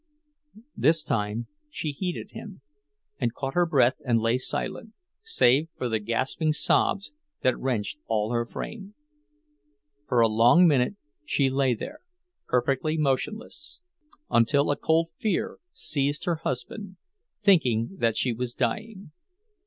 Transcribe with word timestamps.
This 0.75 1.03
time 1.03 1.45
she 1.69 1.91
heeded 1.91 2.31
him, 2.31 2.61
and 3.19 3.35
caught 3.35 3.53
her 3.53 3.67
breath 3.67 4.01
and 4.03 4.19
lay 4.19 4.39
silent, 4.39 4.93
save 5.21 5.67
for 5.77 5.87
the 5.87 5.99
gasping 5.99 6.53
sobs 6.53 7.11
that 7.43 7.55
wrenched 7.59 7.99
all 8.07 8.31
her 8.31 8.43
frame. 8.47 8.95
For 10.07 10.19
a 10.21 10.27
long 10.27 10.65
minute 10.67 10.95
she 11.23 11.51
lay 11.51 11.75
there, 11.75 11.99
perfectly 12.47 12.97
motionless, 12.97 13.79
until 14.27 14.71
a 14.71 14.75
cold 14.75 15.09
fear 15.19 15.59
seized 15.71 16.25
her 16.25 16.37
husband, 16.37 16.97
thinking 17.43 17.97
that 17.99 18.17
she 18.17 18.33
was 18.33 18.55
dying. 18.55 19.11